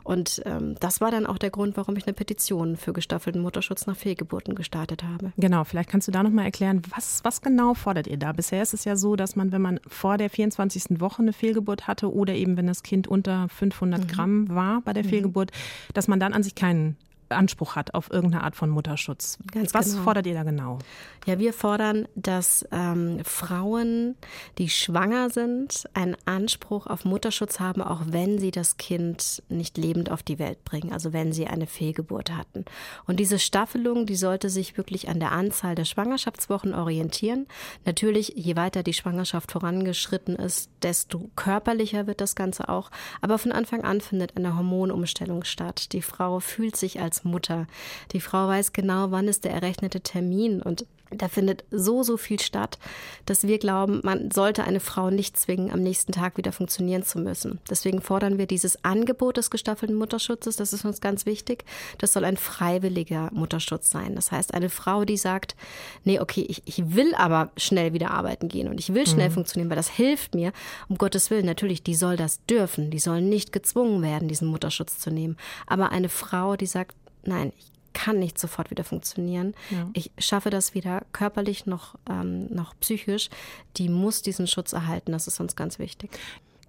[0.04, 3.86] Und ähm, das war dann auch der Grund, warum ich eine Petition für gestaffelten Mutterschutz
[3.86, 5.32] nach Fehlgeburten gestartet habe.
[5.38, 8.34] Genau, vielleicht kannst du da nochmal erklären, was, was genau fordert ihr da?
[8.34, 11.00] Bisher ist es ja so, dass man, wenn man vor der 24.
[11.00, 14.08] Woche eine Fehlgeburt hatte oder eben wenn das Kind unter 500 mhm.
[14.08, 15.10] Gramm war bei der mhm.
[15.10, 15.52] Fehlgeburt,
[15.93, 16.98] dass man dann an sich keinen
[17.34, 19.38] Anspruch hat auf irgendeine Art von Mutterschutz.
[19.52, 20.04] Ganz Was genau.
[20.04, 20.80] fordert ihr da genau?
[21.26, 24.15] Ja, wir fordern, dass ähm, Frauen,
[24.58, 30.12] die schwanger sind, einen Anspruch auf Mutterschutz haben, auch wenn sie das Kind nicht lebend
[30.12, 32.65] auf die Welt bringen, also wenn sie eine Fehlgeburt hatten.
[33.06, 37.48] Und diese Staffelung, die sollte sich wirklich an der Anzahl der Schwangerschaftswochen orientieren.
[37.86, 42.91] Natürlich, je weiter die Schwangerschaft vorangeschritten ist, desto körperlicher wird das Ganze auch.
[43.22, 45.93] Aber von Anfang an findet eine Hormonumstellung statt.
[45.93, 47.68] Die Frau fühlt sich als Mutter.
[48.12, 50.86] Die Frau weiß genau, wann ist der errechnete Termin und
[51.18, 52.78] da findet so, so viel statt,
[53.26, 57.20] dass wir glauben, man sollte eine Frau nicht zwingen, am nächsten Tag wieder funktionieren zu
[57.20, 57.60] müssen.
[57.70, 61.66] Deswegen fordern wir dieses Angebot des gestaffelten Mutterschutzes, das ist uns ganz wichtig.
[61.98, 64.16] Das soll ein freiwilliger Mutterschutz sein.
[64.16, 65.56] Das heißt, eine Frau, die sagt,
[66.04, 69.34] nee, okay, ich, ich will aber schnell wieder arbeiten gehen und ich will schnell mhm.
[69.34, 70.52] funktionieren, weil das hilft mir.
[70.88, 72.92] Um Gottes Willen, natürlich, die soll das dürfen.
[72.92, 75.38] Die soll nicht gezwungen werden, diesen Mutterschutz zu nehmen.
[75.68, 79.54] Aber eine Frau, die sagt, nein, ich kann nicht sofort wieder funktionieren.
[79.70, 79.90] Ja.
[79.94, 83.30] Ich schaffe das weder körperlich noch, ähm, noch psychisch.
[83.78, 85.12] Die muss diesen Schutz erhalten.
[85.12, 86.10] Das ist uns ganz wichtig.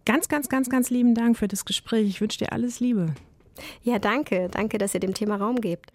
[0.04, 2.06] Ganz, ganz, ganz, ganz lieben Dank für das Gespräch.
[2.08, 3.14] Ich wünsche dir alles Liebe.
[3.82, 4.48] Ja, danke.
[4.50, 5.92] Danke, dass ihr dem Thema Raum gebt.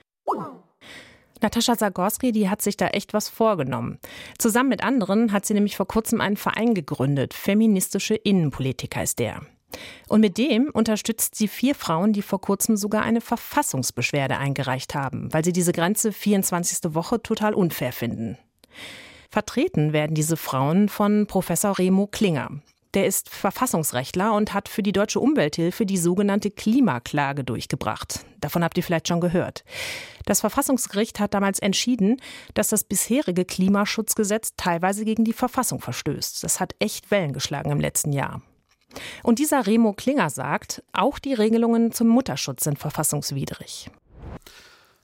[1.42, 4.00] Natascha Zagorski, die hat sich da echt was vorgenommen.
[4.38, 7.34] Zusammen mit anderen hat sie nämlich vor kurzem einen Verein gegründet.
[7.34, 9.42] Feministische Innenpolitik heißt der.
[10.08, 15.32] Und mit dem unterstützt sie vier Frauen, die vor kurzem sogar eine Verfassungsbeschwerde eingereicht haben,
[15.34, 16.94] weil sie diese Grenze 24.
[16.96, 18.38] Woche total unfair finden.
[19.30, 22.50] Vertreten werden diese Frauen von Professor Remo Klinger.
[22.96, 28.26] Der ist Verfassungsrechtler und hat für die Deutsche Umwelthilfe die sogenannte Klimaklage durchgebracht.
[28.42, 29.64] Davon habt ihr vielleicht schon gehört.
[30.26, 32.18] Das Verfassungsgericht hat damals entschieden,
[32.56, 36.44] dass das bisherige Klimaschutzgesetz teilweise gegen die Verfassung verstößt.
[36.44, 38.42] Das hat echt Wellen geschlagen im letzten Jahr.
[39.24, 43.90] Und dieser Remo Klinger sagt, auch die Regelungen zum Mutterschutz sind verfassungswidrig.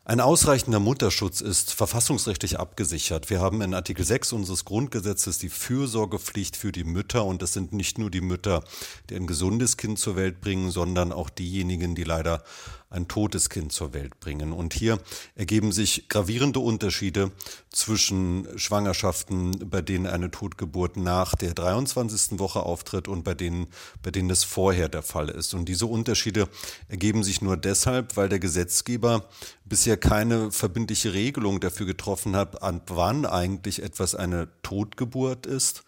[0.07, 3.31] Ein ausreichender Mutterschutz ist verfassungsrechtlich abgesichert.
[3.31, 7.73] Wir haben in Artikel 6 unseres Grundgesetzes die Fürsorgepflicht für die Mütter und das sind
[7.73, 8.63] nicht nur die Mütter,
[9.09, 12.43] die ein gesundes Kind zur Welt bringen, sondern auch diejenigen, die leider
[12.89, 14.53] ein totes Kind zur Welt bringen.
[14.53, 14.99] Und hier
[15.35, 17.31] ergeben sich gravierende Unterschiede
[17.69, 22.39] zwischen Schwangerschaften, bei denen eine Totgeburt nach der 23.
[22.39, 23.67] Woche auftritt und bei denen,
[24.01, 25.53] bei denen das vorher der Fall ist.
[25.53, 26.47] Und diese Unterschiede
[26.87, 29.27] ergeben sich nur deshalb, weil der Gesetzgeber
[29.65, 35.83] bisher keine verbindliche Regelung dafür getroffen hat, an wann eigentlich etwas eine Totgeburt ist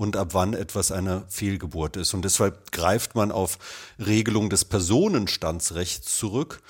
[0.00, 2.14] und ab wann etwas eine Fehlgeburt ist.
[2.14, 3.58] Und deshalb greift man auf
[3.98, 6.62] Regelungen des Personenstandsrechts zurück,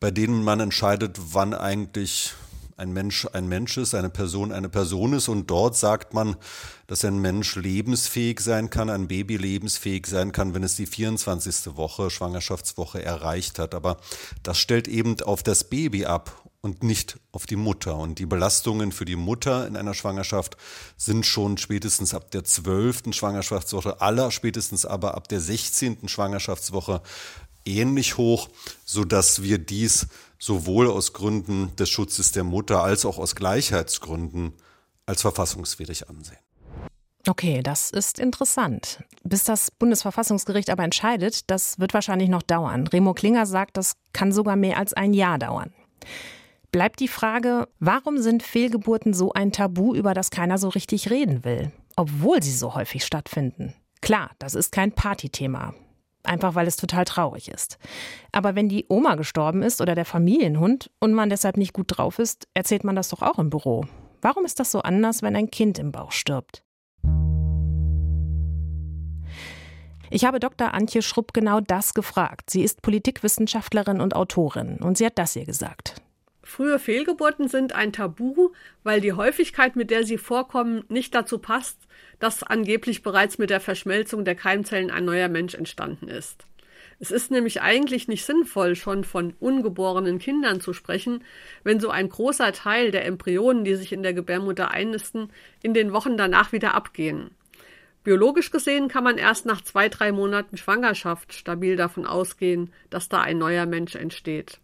[0.00, 2.32] bei denen man entscheidet, wann eigentlich
[2.78, 5.28] ein Mensch ein Mensch ist, eine Person eine Person ist.
[5.28, 6.36] Und dort sagt man,
[6.86, 11.76] dass ein Mensch lebensfähig sein kann, ein Baby lebensfähig sein kann, wenn es die 24.
[11.76, 13.74] Woche, Schwangerschaftswoche erreicht hat.
[13.74, 13.98] Aber
[14.42, 17.96] das stellt eben auf das Baby ab und nicht auf die Mutter.
[17.96, 20.56] Und die Belastungen für die Mutter in einer Schwangerschaft
[20.96, 26.08] sind schon spätestens ab der zwölften Schwangerschaftswoche, aller spätestens aber ab der 16.
[26.08, 27.02] Schwangerschaftswoche
[27.64, 28.48] ähnlich hoch,
[28.84, 30.06] so dass wir dies
[30.38, 34.54] sowohl aus Gründen des Schutzes der Mutter als auch aus Gleichheitsgründen
[35.06, 36.38] als verfassungswidrig ansehen.
[37.26, 39.04] Okay, das ist interessant.
[39.22, 42.86] Bis das Bundesverfassungsgericht aber entscheidet, das wird wahrscheinlich noch dauern.
[42.86, 45.72] Remo Klinger sagt, das kann sogar mehr als ein Jahr dauern
[46.70, 51.44] bleibt die Frage, warum sind Fehlgeburten so ein Tabu, über das keiner so richtig reden
[51.44, 53.74] will, obwohl sie so häufig stattfinden?
[54.00, 55.74] Klar, das ist kein Partythema.
[56.22, 57.78] Einfach weil es total traurig ist.
[58.30, 62.18] Aber wenn die Oma gestorben ist oder der Familienhund und man deshalb nicht gut drauf
[62.18, 63.86] ist, erzählt man das doch auch im Büro.
[64.20, 66.62] Warum ist das so anders, wenn ein Kind im Bauch stirbt?
[70.10, 70.74] Ich habe Dr.
[70.74, 72.50] Antje Schrupp genau das gefragt.
[72.50, 76.02] Sie ist Politikwissenschaftlerin und Autorin und sie hat das ihr gesagt.
[76.50, 78.50] Frühe Fehlgeburten sind ein Tabu,
[78.82, 81.78] weil die Häufigkeit, mit der sie vorkommen, nicht dazu passt,
[82.18, 86.46] dass angeblich bereits mit der Verschmelzung der Keimzellen ein neuer Mensch entstanden ist.
[86.98, 91.22] Es ist nämlich eigentlich nicht sinnvoll, schon von ungeborenen Kindern zu sprechen,
[91.62, 95.30] wenn so ein großer Teil der Embryonen, die sich in der Gebärmutter einnisten,
[95.62, 97.30] in den Wochen danach wieder abgehen.
[98.02, 103.20] Biologisch gesehen kann man erst nach zwei, drei Monaten Schwangerschaft stabil davon ausgehen, dass da
[103.20, 104.58] ein neuer Mensch entsteht.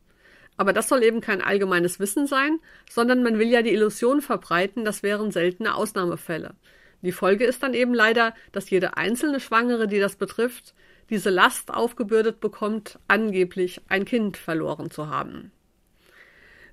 [0.57, 2.59] Aber das soll eben kein allgemeines Wissen sein,
[2.91, 6.55] sondern man will ja die Illusion verbreiten, das wären seltene Ausnahmefälle.
[7.03, 10.75] Die Folge ist dann eben leider, dass jede einzelne Schwangere, die das betrifft,
[11.11, 15.53] diese Last aufgebürdet bekommt, angeblich ein Kind verloren zu haben.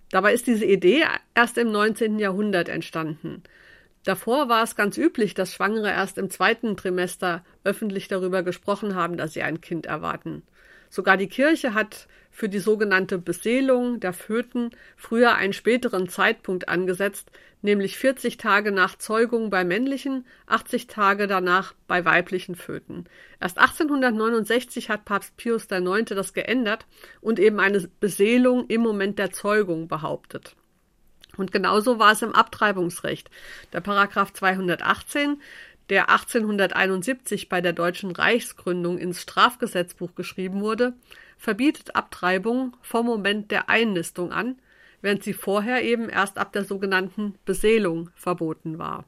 [0.10, 1.04] Dabei ist diese Idee
[1.36, 2.20] erst im 19.
[2.20, 3.44] Jahrhundert entstanden.
[4.04, 9.18] Davor war es ganz üblich, dass Schwangere erst im zweiten Trimester öffentlich darüber gesprochen haben,
[9.18, 10.44] dass sie ein Kind erwarten.
[10.94, 17.32] Sogar die Kirche hat für die sogenannte Beseelung der Föten früher einen späteren Zeitpunkt angesetzt,
[17.64, 23.06] nämlich 40 Tage nach Zeugung bei männlichen, 80 Tage danach bei weiblichen Föten.
[23.40, 26.06] Erst 1869 hat Papst Pius IX.
[26.10, 26.86] das geändert
[27.22, 30.56] und eben eine Beseelung im Moment der Zeugung behauptet.
[31.38, 33.32] Und genauso war es im Abtreibungsrecht.
[33.72, 35.42] Der Paragraph 218
[35.94, 40.94] der 1871 bei der deutschen Reichsgründung ins Strafgesetzbuch geschrieben wurde,
[41.38, 44.56] verbietet Abtreibung vom Moment der Einnistung an,
[45.02, 49.06] während sie vorher eben erst ab der sogenannten Beseelung verboten war.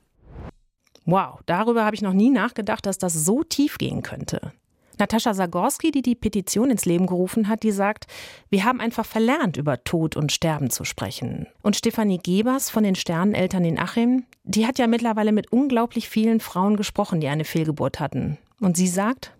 [1.05, 4.53] Wow, darüber habe ich noch nie nachgedacht, dass das so tief gehen könnte.
[4.99, 8.07] Natascha Zagorski, die die Petition ins Leben gerufen hat, die sagt,
[8.49, 11.47] wir haben einfach verlernt, über Tod und Sterben zu sprechen.
[11.61, 16.39] Und Stefanie Gebers von den Sterneneltern in Achim, die hat ja mittlerweile mit unglaublich vielen
[16.39, 18.37] Frauen gesprochen, die eine Fehlgeburt hatten.
[18.59, 19.31] Und sie sagt,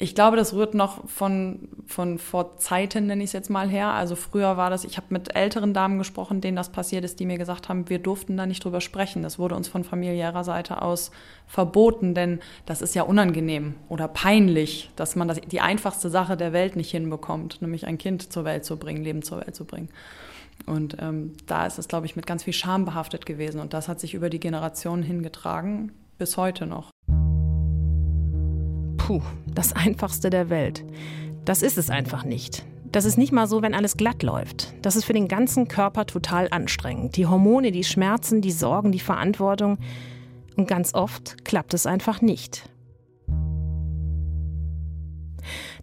[0.00, 3.88] ich glaube, das rührt noch von, von vor Zeiten, nenne ich es jetzt mal her.
[3.88, 7.26] Also früher war das, ich habe mit älteren Damen gesprochen, denen das passiert ist, die
[7.26, 9.24] mir gesagt haben, wir durften da nicht drüber sprechen.
[9.24, 11.10] Das wurde uns von familiärer Seite aus
[11.48, 16.52] verboten, denn das ist ja unangenehm oder peinlich, dass man das, die einfachste Sache der
[16.52, 19.88] Welt nicht hinbekommt, nämlich ein Kind zur Welt zu bringen, Leben zur Welt zu bringen.
[20.66, 23.60] Und ähm, da ist es, glaube ich, mit ganz viel Scham behaftet gewesen.
[23.60, 26.90] Und das hat sich über die Generationen hingetragen, bis heute noch.
[29.08, 30.84] Puh, das Einfachste der Welt.
[31.46, 32.66] Das ist es einfach nicht.
[32.92, 34.74] Das ist nicht mal so, wenn alles glatt läuft.
[34.82, 37.16] Das ist für den ganzen Körper total anstrengend.
[37.16, 39.78] Die Hormone, die Schmerzen, die Sorgen, die Verantwortung.
[40.58, 42.68] Und ganz oft klappt es einfach nicht.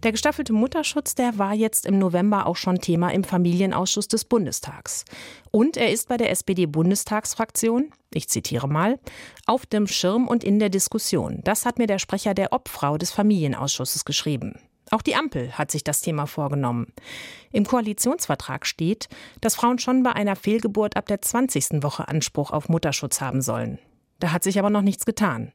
[0.02, 5.04] Der gestaffelte Mutterschutz, der war jetzt im November auch schon Thema im Familienausschuss des Bundestags.
[5.50, 8.98] Und er ist bei der SPD-Bundestagsfraktion, ich zitiere mal,
[9.46, 11.40] auf dem Schirm und in der Diskussion.
[11.44, 14.60] Das hat mir der Sprecher der Obfrau des Familienausschusses geschrieben.
[14.90, 16.92] Auch die Ampel hat sich das Thema vorgenommen.
[17.50, 19.08] Im Koalitionsvertrag steht,
[19.40, 21.82] dass Frauen schon bei einer Fehlgeburt ab der 20.
[21.82, 23.78] Woche Anspruch auf Mutterschutz haben sollen.
[24.20, 25.52] Da hat sich aber noch nichts getan.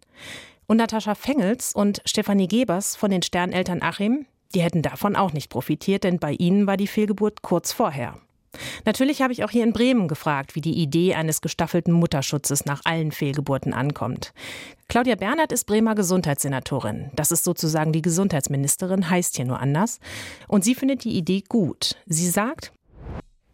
[0.71, 5.49] Und Natascha Fengels und Stefanie Gebers von den Sterneltern Achim, die hätten davon auch nicht
[5.49, 8.17] profitiert, denn bei ihnen war die Fehlgeburt kurz vorher.
[8.85, 12.79] Natürlich habe ich auch hier in Bremen gefragt, wie die Idee eines gestaffelten Mutterschutzes nach
[12.85, 14.31] allen Fehlgeburten ankommt.
[14.87, 17.11] Claudia Bernhardt ist Bremer Gesundheitssenatorin.
[17.17, 19.99] Das ist sozusagen die Gesundheitsministerin, heißt hier nur anders.
[20.47, 21.97] Und sie findet die Idee gut.
[22.05, 22.71] Sie sagt,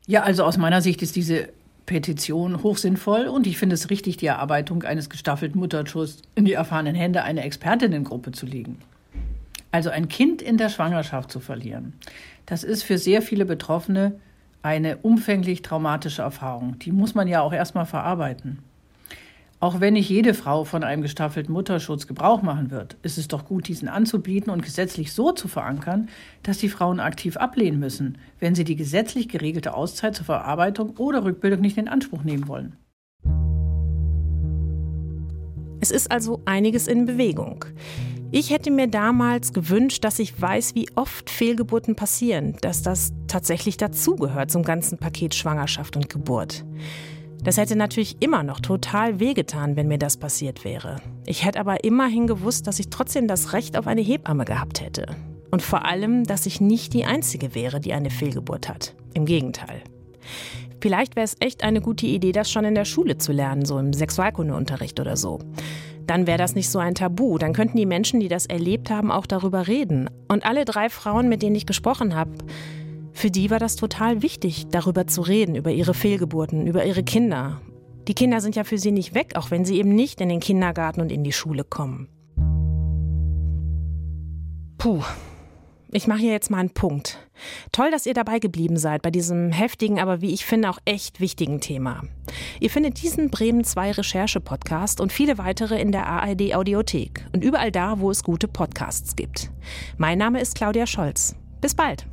[0.06, 1.50] ja, also aus meiner Sicht ist diese
[1.88, 6.94] Petition hochsinnvoll und ich finde es richtig, die Erarbeitung eines gestaffelten Mutterschutzes in die erfahrenen
[6.94, 8.78] Hände einer Expertinnengruppe zu legen.
[9.72, 11.94] Also ein Kind in der Schwangerschaft zu verlieren,
[12.46, 14.20] das ist für sehr viele Betroffene
[14.62, 16.78] eine umfänglich traumatische Erfahrung.
[16.80, 18.60] Die muss man ja auch erstmal verarbeiten.
[19.60, 23.46] Auch wenn nicht jede Frau von einem gestaffelten Mutterschutz Gebrauch machen wird, ist es doch
[23.46, 26.10] gut, diesen anzubieten und gesetzlich so zu verankern,
[26.44, 31.26] dass die Frauen aktiv ablehnen müssen, wenn sie die gesetzlich geregelte Auszeit zur Verarbeitung oder
[31.26, 32.76] Rückbildung nicht in Anspruch nehmen wollen.
[35.80, 37.66] Es ist also einiges in Bewegung.
[38.30, 43.78] Ich hätte mir damals gewünscht, dass ich weiß, wie oft Fehlgeburten passieren, dass das tatsächlich
[43.78, 46.64] dazugehört zum ganzen Paket Schwangerschaft und Geburt.
[47.44, 50.98] Das hätte natürlich immer noch total wehgetan, wenn mir das passiert wäre.
[51.26, 55.16] Ich hätte aber immerhin gewusst, dass ich trotzdem das Recht auf eine Hebamme gehabt hätte.
[55.52, 58.96] Und vor allem, dass ich nicht die Einzige wäre, die eine Fehlgeburt hat.
[59.14, 59.82] Im Gegenteil.
[60.82, 63.80] Vielleicht wäre es echt eine gute Idee, das schon in der Schule zu lernen, so
[63.80, 65.40] im Sexualkundeunterricht oder so.
[66.06, 67.38] Dann wäre das nicht so ein Tabu.
[67.38, 70.10] Dann könnten die Menschen, die das erlebt haben, auch darüber reden.
[70.28, 72.32] Und alle drei Frauen, mit denen ich gesprochen habe,
[73.18, 77.60] für die war das total wichtig, darüber zu reden, über ihre Fehlgeburten, über ihre Kinder.
[78.08, 80.40] Die Kinder sind ja für sie nicht weg, auch wenn sie eben nicht in den
[80.40, 82.10] Kindergarten und in die Schule kommen.
[84.78, 85.02] Puh.
[85.90, 87.18] Ich mache hier jetzt mal einen Punkt.
[87.72, 91.20] Toll, dass ihr dabei geblieben seid bei diesem heftigen, aber wie ich finde auch echt
[91.20, 92.04] wichtigen Thema.
[92.60, 97.72] Ihr findet diesen Bremen 2 Recherche-Podcast und viele weitere in der ARD Audiothek und überall
[97.72, 99.50] da, wo es gute Podcasts gibt.
[99.98, 101.36] Mein Name ist Claudia Scholz.
[101.62, 102.06] Bis bald.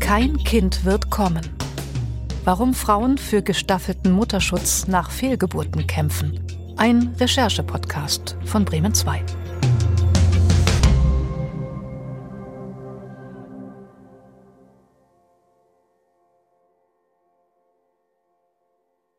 [0.00, 1.48] Kein Kind wird kommen.
[2.44, 6.40] Warum Frauen für gestaffelten Mutterschutz nach Fehlgeburten kämpfen.
[6.76, 9.22] Ein Recherche-Podcast von Bremen 2.